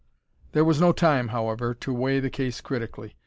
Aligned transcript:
There 0.53 0.65
was 0.65 0.81
no 0.81 0.93
time, 0.93 1.27
however, 1.27 1.75
to 1.75 1.93
weigh 1.93 2.19
the 2.19 2.31
case 2.31 2.59
critically. 2.59 3.17